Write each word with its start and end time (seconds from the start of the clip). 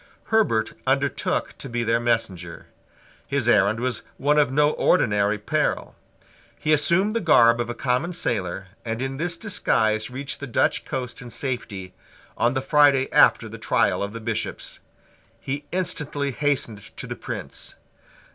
Herbert 0.33 0.73
undertook 0.87 1.55
to 1.59 1.69
be 1.69 1.83
their 1.83 1.99
messenger. 1.99 2.65
His 3.27 3.47
errand 3.47 3.79
was 3.79 4.01
one 4.17 4.39
of 4.39 4.51
no 4.51 4.71
ordinary 4.71 5.37
peril. 5.37 5.95
He 6.57 6.73
assumed 6.73 7.15
the 7.15 7.19
garb 7.21 7.61
of 7.61 7.69
a 7.69 7.75
common 7.75 8.13
sailor, 8.13 8.69
and 8.83 8.99
in 8.99 9.17
this 9.17 9.37
disguise 9.37 10.09
reached 10.09 10.39
the 10.39 10.47
Dutch 10.47 10.85
coast 10.85 11.21
in 11.21 11.29
safety, 11.29 11.93
on 12.35 12.55
the 12.55 12.63
Friday 12.63 13.13
after 13.13 13.47
the 13.47 13.59
trial 13.59 14.01
of 14.01 14.11
the 14.11 14.19
Bishops. 14.19 14.79
He 15.39 15.65
instantly 15.71 16.31
hastened 16.31 16.81
to 16.97 17.05
the 17.05 17.15
Prince. 17.15 17.75